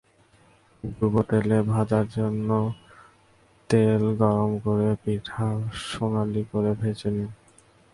[0.83, 2.49] ডুবো তেলে ভাজার জন্য
[3.69, 5.47] তেল গরম করে পিঠা
[5.85, 7.31] সোনালি করে ভেজে নিন।